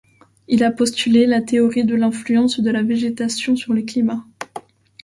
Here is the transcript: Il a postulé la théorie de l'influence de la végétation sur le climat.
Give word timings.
Il 0.47 0.63
a 0.63 0.71
postulé 0.71 1.27
la 1.27 1.43
théorie 1.43 1.85
de 1.85 1.93
l'influence 1.93 2.59
de 2.59 2.71
la 2.71 2.81
végétation 2.81 3.55
sur 3.55 3.75
le 3.75 3.83
climat. 3.83 4.25